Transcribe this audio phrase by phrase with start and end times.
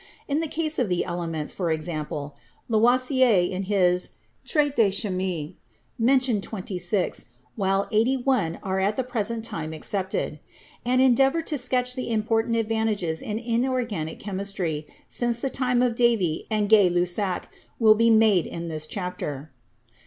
[0.27, 2.33] In the case of the elements, for example,
[2.67, 5.57] Lavoisier in his 'Traite de Chimie'
[5.99, 10.39] mentioned twenty six, while eighty one are at the present time accepted.
[10.83, 16.47] An endeavor to sketch the important advances in inorganic chemistry since the time of Davy
[16.49, 17.43] and Gay Lussac
[17.77, 19.51] will be made in this chapter.